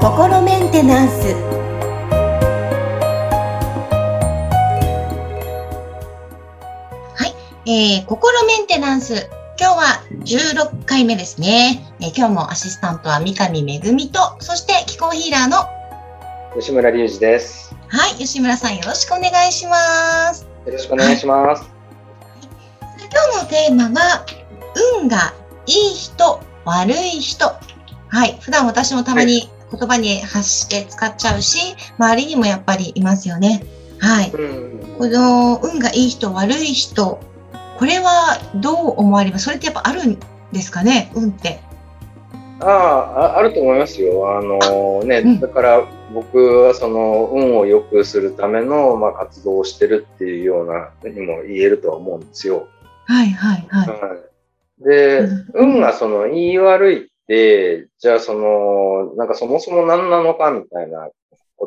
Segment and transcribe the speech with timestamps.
[0.00, 1.34] 心メンテナンス。
[7.14, 9.28] はい、えー、心メンテナンス。
[9.60, 15.68] 今日は16回目ですね、えー、今日もアシスタントは三上恵とそして気候ヒーラーの
[16.58, 17.76] 吉村隆二です。
[17.88, 18.14] はい。
[18.14, 20.46] 吉村さんよろしくお願いします。
[20.64, 21.68] よろしくお願いします、は
[22.96, 24.24] い、今日のテーマは
[25.00, 25.34] 運が
[25.66, 27.46] いい人悪い人
[28.08, 33.64] はい普段私もたまに言葉に発して使っちゃうし、周りにもやっぱりいますよね。
[33.98, 34.30] はい。
[34.30, 37.18] この運がいい人、悪い人、
[37.78, 39.46] これはどう思われます？
[39.46, 40.18] それってやっぱあるん
[40.52, 41.60] ですかね、運って。
[42.60, 44.38] ああ、あると思いますよ。
[44.38, 52.68] あのね、うん、だから僕はその運を良くするための、まあ、活動をしてるっていうようなにも言えるとは思うんですよ。
[53.06, 53.88] はいはいはい。
[53.88, 53.98] はい、
[54.78, 61.08] で、うん、運がその言い悪いで、じゃあその、なんかそもそも何なのかみたいな
[61.56, 61.66] こ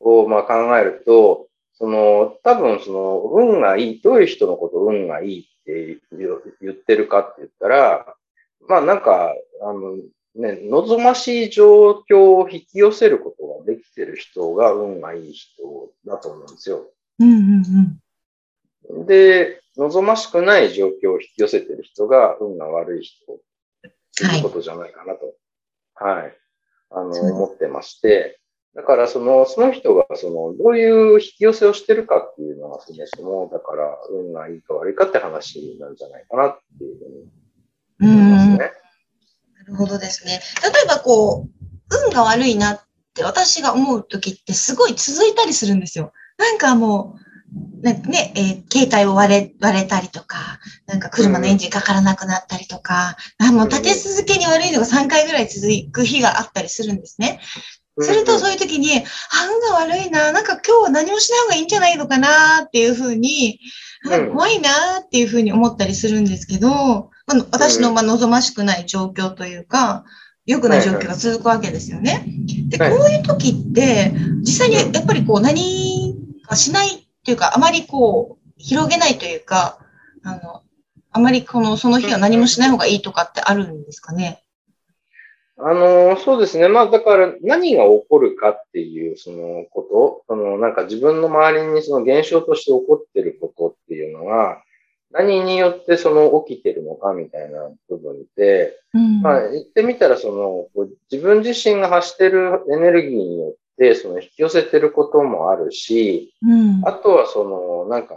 [0.00, 8.14] とを、まあ考えると、その、多分その、運がいい、どういう人のこと運がいいって言ってるかって言ったら、
[8.68, 9.96] まあなんか、あの、
[10.34, 15.62] ね、望ましい状況を引き寄せることができてる人が運がいい人
[16.06, 16.90] だと思うんですよ。
[17.18, 17.98] うんうん
[18.90, 23.40] うん、で、望ましくない状況を引き寄せてる人が運が悪い人。
[24.36, 24.40] い。
[24.40, 25.34] うことじゃないかなと、
[25.94, 26.36] はい、はい、
[26.90, 28.40] あの、思ってまして、
[28.74, 37.08] だからその、その人がその、どういう引き寄せをしてるかっていうのは、そもそも、だから、運がいいか悪いかって話なんじゃないかなっていうふう
[38.04, 38.58] に思いますね。
[38.58, 40.40] なるほどですね。
[40.62, 42.80] 例えばこう、運が悪いなっ
[43.14, 46.12] て私が思う時ってすごい続いたりするんですよ。
[46.36, 47.25] なんかもう、
[47.82, 57.40] ね、えー、携帯を割れ、割れたりとか、なんか車のエンジンかからなくなったりとか、うん、あもう立て続けに悪いのが3回ぐらい続く日があったりするんですね。
[57.98, 63.58] するとそういう時に、運が悪いな、なんか今日は何もしない方がいいんじゃないのかなっていうふうに、
[64.32, 66.68] 怖いなっていうふうに思ったりするんですけど、
[67.26, 70.04] まあ、私のまあ望ましくない状況というか、
[70.44, 72.24] 良くない状況が続くわけですよね。
[72.68, 76.14] で、こういう時って、実際にやっぱりこう何
[76.46, 79.80] かしないっていうか、あまりこう、広げないというか、
[80.22, 80.62] あの、
[81.10, 84.44] あまりこの、その日は何もしない方がいいとかってあるんですかね？
[85.58, 86.68] あの、そうですね。
[86.68, 94.62] まあ、だから何が起こるかっていう、そのこと、その、なんか自分の周りにその現象として起こってることっていうのが、
[95.10, 108.14] 何によってその起きてるのかみたいな部分で、うん、まあ、言ってみたらその、自分自身が発してるエネルギーによっで、その引き寄せてることもあるし、うん、あとはその、なんか、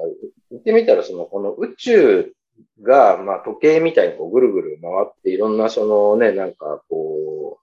[0.51, 2.33] 言ってみたらその、この宇宙
[2.81, 7.59] が、まあ時計みたいにこうぐるぐる回っていろんなそのね、なんかこ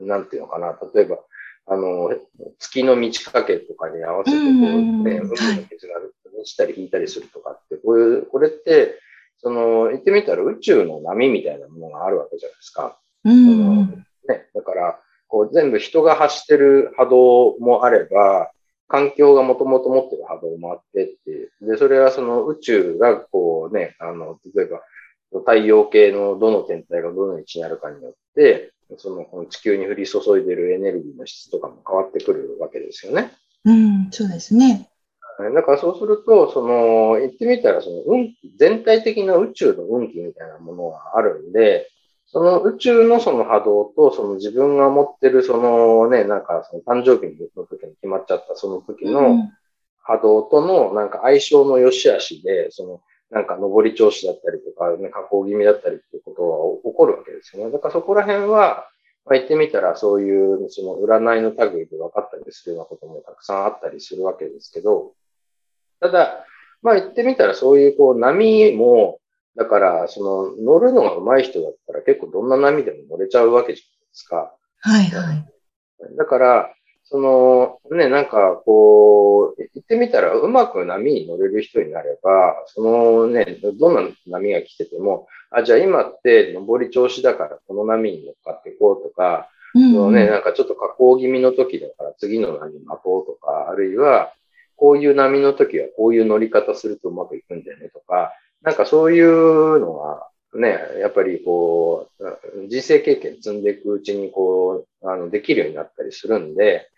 [0.00, 1.18] う、なんていうのかな、例えば、
[1.66, 2.14] あの、
[2.58, 6.00] 月の満ち欠けとかに合わせてこうね、海の水が
[6.32, 9.00] 満ちたり引いたりするとかって、こういう、これって、
[9.38, 12.98] その、言ってみたら宇宙の波みたいなものがあるわけじゃないですか。
[13.24, 13.86] うん、
[14.28, 18.50] ね、だから、こう全部人が発してる波動もあれば、
[18.88, 21.50] 環境がもともと持ってる波動もあってっていう。
[21.60, 24.82] で、それはその宇宙がこうね、あの、例えば
[25.40, 33.32] 太陽系のどの天体がどの位置にあるかによって、そのこの地球に降り注いでるエネルギーの質とかも変わってくるわけですよね。
[33.64, 34.88] うん、そうですね。
[35.54, 41.88] だからそうすると、その、言ってみたら、その運気、全体的な宇宙の運気みたいなものがあるんで、
[42.30, 49.50] その宇宙のその波動と、その自分が持ってるそのね、なんかその誕生日の時に決まっちゃったその時の
[50.02, 53.00] 波動とのなんか相性の良し悪しで、その
[53.30, 57.72] なんか上り調子だったりとか、ね、下降気味だったりっていうことは起こるわけですよね。
[57.72, 58.88] だからそこら辺は、
[59.24, 65.12] まあ、言ってみたらそういうその占いの類で分かったりするようなこともたくさんあったりするわけですけど、
[66.00, 66.44] ただ、
[66.82, 69.18] まあ言ってみたらそういうこう波も、
[69.58, 74.54] だから、その、乗るのが上手い人だったら結構どんな波でも乗れちゃうわけじゃないですか。
[74.80, 76.16] はいはい。
[76.16, 94.32] だから、その、ね、なんか、こう、言ってみたら、うまく波に乗れる人になれば、そのね、どんな波が来てても、あ、じゃあ今って上り調子だからこの波に乗っかっていこうとか、うん、そのね、なんかちょっと下降気味の時だから次の波待とうとか、あるいは、
[94.76, 98.32] こういう波の時はこういう乗り方するとうまくいくんだよねとか、
[98.62, 106.88] なんかそういうのは、ね、やっぱりこう、人生経験積んでいくうちにこう、あの、できるようになったりするんで、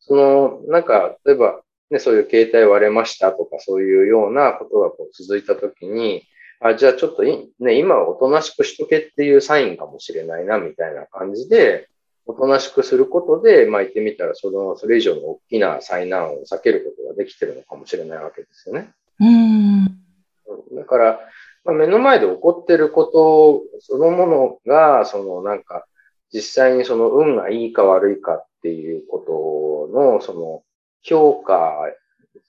[0.00, 1.60] その、なんか、例えば、
[1.90, 6.24] ね、そういう携帯割れましたとかそういうようなことがこう続いたときに、
[6.60, 11.88] あ、じゃあちょっとい、ね、今はおとなしくしとけっていうサインかもしれないな、みたいな感じで、
[12.24, 18.90] おとなしくすることで、まあ言ってみたら、その、それ以上の大きな災難を避けることができてるのかもしれないわけですよね。
[19.20, 20.05] うん。
[20.72, 21.20] だから、
[21.64, 25.84] まあ、目の前で起こってることそのものが、そのなんか、
[26.32, 30.62] 実際にその運がいいか悪いかっていうことの、その
[31.02, 31.88] 評価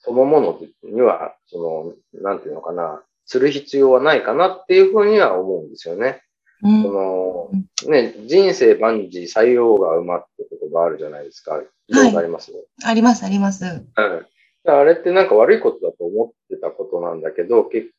[0.00, 6.22] そのものには、その、なんていうのかな、する必要はないかなっていうふうには思うんですよね。
[6.62, 7.50] うん、その、
[7.90, 11.60] ね、人生万事採用が馬って言葉あるじゃないですか。
[11.90, 13.64] 聞いあります、はい、あります、あります。
[13.64, 14.26] うん。
[14.64, 17.90] あれってなんか悪いことだと思ってたことなんだけど、結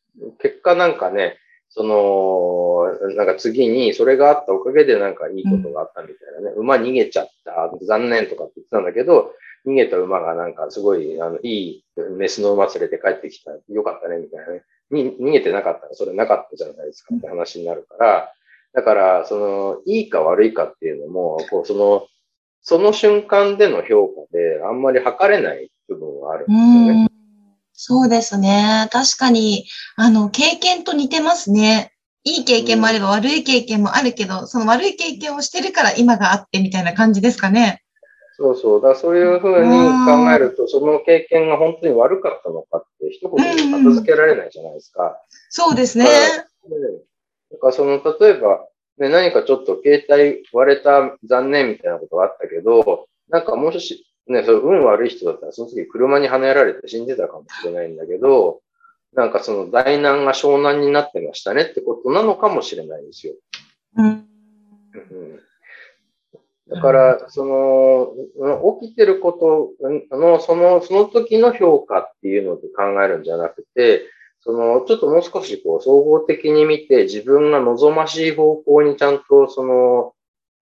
[0.61, 1.37] 果なんかね、
[1.69, 9.31] その、なんか次にそれがあったおかげでなんかいいことがあったみたいなね、うん、馬逃げちゃった、残念とかって言ってたんだけど、
[9.65, 11.85] 逃げた馬がなんかすごい、あの、いい
[12.17, 13.51] メスの馬連れて帰ってきた。
[13.69, 14.63] よかったね、みたいなね。
[14.89, 18.33] に、逃げてなかったらそれなかったじゃないですかって話になるから、
[18.73, 22.07] だから、その、いいか悪いかっていうのも、こう、その、
[22.61, 27.08] その瞬間での評価であんまり測れない部分はあるんですよね。
[27.81, 28.89] そうですね。
[28.91, 29.65] 確かに、
[29.95, 31.93] あの、経験と似てますね。
[32.25, 37.81] いい経験もあれば悪い経験もあるけど、その悪い経験をしてるから今があってみたいな感じですかね。
[38.35, 38.81] そうそう。
[38.81, 45.17] だそういうふうに考えると、その経験が本当に悪かったのかって一言で片付けられないじゃないですか。
[45.49, 46.05] そうですね。
[46.05, 48.67] だからその、例えば、
[48.97, 58.61] ね、何かちょっと携帯割れた残念みたいなことがあったけど、なんかもし、ね、そ運悪い人だったら、その時車に跳ねられて死んでたかもしれないんだけど、
[59.13, 63.33] なんかその大難が湘南になってましたねってことなのかもしれないですよ。
[63.97, 64.05] うん。
[64.05, 65.39] うん
[66.69, 74.03] だから、その、起きてることの、その、その時の評価っていうので考えるんじゃなくて、
[74.41, 80.13] その、ちょっともう少しこう、総合的に見て、自分が望ましい方向にちゃんと、その、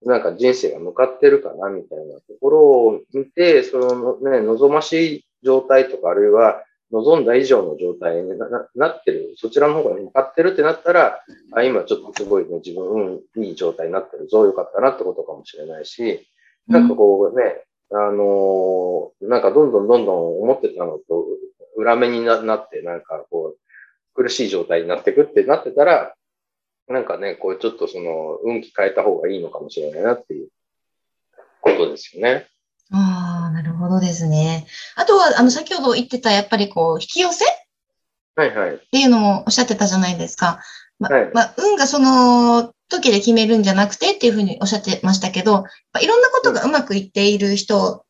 [0.02, 8.30] なんか人生が向かってるかな、みたいなところを見て、そのね、望ましい状態とか、あるいは、望んだ以上の状態に
[8.74, 11.20] なってる、そちらの方が向かってるってなったら、
[11.52, 16.26] あ今ちょっとすごいね、自分、うん、いい状態になってるぞ、よかったなってことかもしれないし、
[16.66, 21.26] なんかこうね、あのー、なんかどんどんどんどん思ってたのと
[21.76, 23.58] 裏目になって、なんかこう、
[24.14, 26.14] 苦しい状態になってくってなってたら、
[26.88, 30.48] なんかね、こうちょっとその、運気変えた方がいいのかもしれないなっていう
[31.60, 32.46] ことですよね。
[32.90, 34.66] ああ、なるほどですね。
[34.96, 37.44] あとは、あの、先ほど言ってた、やっぱりこう、引き寄せ？
[38.36, 38.74] はいはい。
[38.76, 40.60] っていうのもおっしゃってたじゃないですか。
[40.98, 45.64] ま、はい、まあ、運がその時で決めるんじゃなくてっていうふうにおっしゃってましたけど、
[46.00, 48.06] いろんなことがうまくいっている人、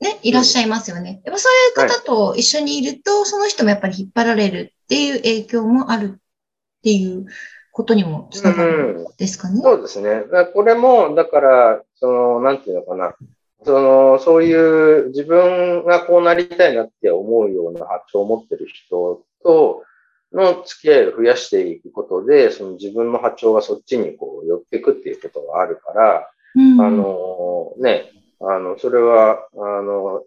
[0.00, 1.20] ね、いらっしゃいますよね。
[1.24, 7.26] やっぱそういう方と一緒にいると、はい、その人もやっぱり引っ張られるっていう影響もあるっていう
[7.74, 9.56] ことにもつながるんですかね？
[9.56, 10.22] うん、そうですね。
[10.54, 13.16] これも、だから、その、なんていうのかな。
[13.64, 19.82] その、そういう自分がこうなりたいなって思うような発長を持ってる人と
[20.32, 30.22] の付き合いを増やしていくことで、その自分の波長がそっちにこう寄っていくっていうことがあるから、うん、あの、ね、あの、それは、あの、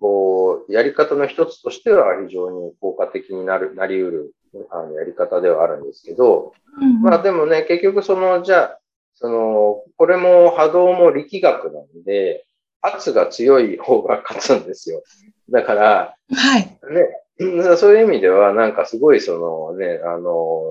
[0.00, 4.34] こう、やり方の一つとしては非常に効果的になる、なり得る、
[4.70, 8.78] あの、やり方ではあるんですけど、うん、まあでもね、結局その、じゃあ、
[9.14, 12.46] その、これも波動も力学なんで、
[12.82, 15.02] 圧が強い方が勝つんですよ。
[15.50, 16.62] だから、はい。
[16.62, 20.62] ね、そういう意味では、なんかすごいそのね、あの、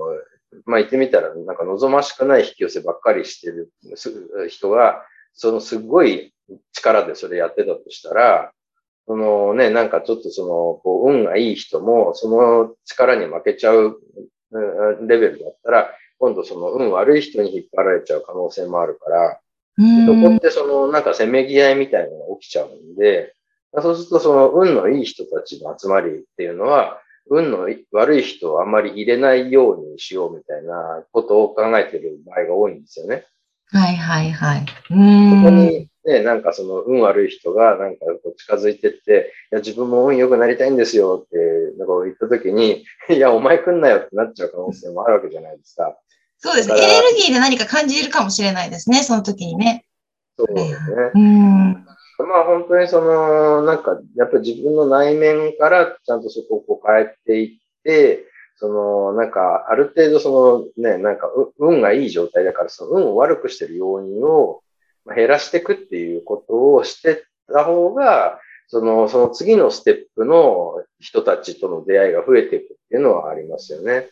[0.66, 3.70] まあ、言ってみたら、なんか望ましくない引き寄せばっかりしてる
[4.48, 6.34] 人が、そのすごい
[6.72, 8.52] 力でそれやってたとしたら、
[9.06, 14.00] そのね、なんかちょっとその、こう、運がいい人も、その力に負けちゃう
[15.06, 19.40] レベルだったら、今度その運悪い人に引っ張られちゃう可能性もあるから、
[20.06, 23.34] そこってそのなんかせめぎ合いみたいなのが起きちゃうんで、
[23.80, 33.24] そうするとその運のいい人たちの集まりっていうのは、運の悪い人をあんまり入れないようにしようみたいなことを考えてる場合が多いんですよね。
[33.72, 34.66] はいはいはい。
[34.66, 41.36] そこにね、なんかその運悪い人がなんかこう近づいてって、いや自分も運良くなりたいんですよって
[41.78, 45.96] なんか言った時に、いやお前来んなよってなっちゃう可能性もあるわけじゃないですか。
[46.38, 46.74] そうですね。
[46.76, 49.84] エネルギーで何か感じるかもしれないですね、その時にね。
[50.38, 51.10] そうですね。
[51.14, 51.86] うん。
[52.26, 58.24] まあ本当にその、なんか、やっぱり自分の内面からちゃんとそこをこう変えていって、
[58.56, 64.62] その、なんか、ある程度そのね、なんか、運がいい状態だから、その運を悪くしてる要因を
[65.06, 74.08] 減らしていくっていうことをしてた方が、その、その次のステップの人たちとの出会いが増えていくっていうのはありますよね。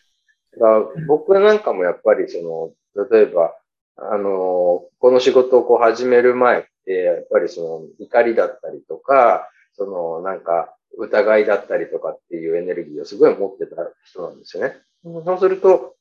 [0.53, 3.55] だから僕なんかもやっぱりその、例えば、
[3.95, 14.75] あの、この仕事をこう始める前って、やっぱりその怒りだったりとか、そのなんか疑いだったりとかっていうエネルギーをすごい持ってた人なんですよね。
[15.03, 15.95] そうすると、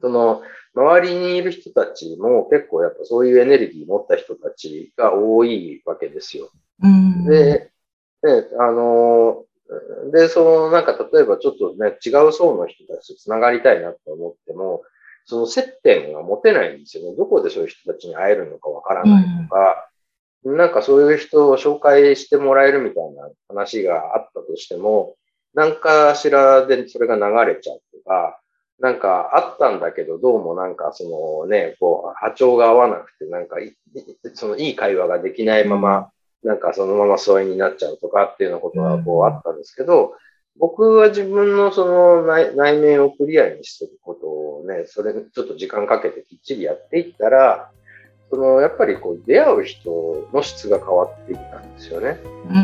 [0.00, 0.42] その、
[0.74, 6.50] 周りにいる人たちも結構やっぱそういうエネルギー持った人たちが多いわけですよ。
[6.82, 7.70] うん、で、
[8.22, 9.44] で、あの、
[10.12, 14.82] で、そのなんか例えばちょっとね、違う層の人たちと繋がりたいなと思っても、
[15.26, 17.16] その接点が持てないんですよね。
[17.16, 19.88] どこでそういう人たちに会えるのかわからないとか、
[20.44, 25.16] うん、なんかそういう人を紹介してもらえるみたいな話があったとしても、
[25.54, 27.22] なんかしらでそれが流
[27.52, 28.40] れちゃうとか、
[28.80, 31.04] なんかあったんだけど、どうもなんかそ
[31.44, 33.56] のね、こう波長が合わなくて、なんか
[34.34, 36.10] そのいい会話ができないまま、
[36.42, 40.14] なんかそのまま疎遠になっちゃうとかっていうようなことがこうあったんですけど、
[40.58, 47.70] 僕は自分のその内内面をクリアにしていくことをね、それちょっと時間かけてきっちりやっていったら、
[48.30, 52.18] そのやっぱりこう出会う人の質が変わっていったんですよね。
[52.48, 52.54] うん。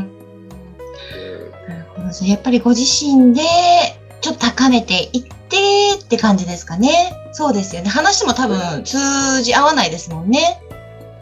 [1.69, 2.27] なるほど。
[2.27, 5.57] やっぱりご自身でちょっと高めていって
[6.01, 7.13] って感じですかね。
[7.33, 7.89] そうですよね。
[7.89, 10.61] 話も多分通じ合わないですもんね。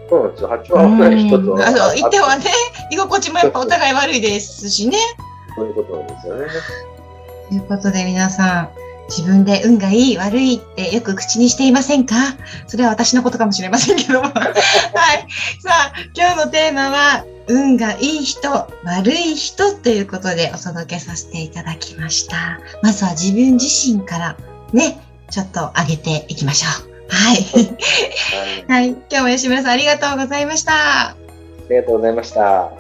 [0.08, 0.48] そうなんですよ。
[0.48, 1.66] 波長合わない人と。
[1.66, 2.44] あの、言ってはね、
[2.90, 4.98] 居心地もやっぱお互い悪いですしね。
[5.56, 6.46] そういうことなんですよね。
[7.48, 8.70] ということで皆さん、
[9.08, 12.14] 自分で運がいい、悪いってよく口にしていませんか？
[12.66, 14.28] それは私のことかもしれませんけども。
[14.32, 15.26] はい。
[15.60, 18.50] さあ、今日のテーマは、運がいい人、
[18.84, 22.60] 悪い人ということでお届けさせていただきました。
[22.82, 24.36] まずは自分自身から
[24.74, 25.00] ね、
[25.30, 26.88] ちょっと上げていきましょう。
[27.10, 27.46] はい。
[28.68, 28.88] はい。
[28.88, 30.72] 今日も吉村さんありがとうございました。
[31.08, 31.16] あ
[31.70, 32.77] りがとうございました。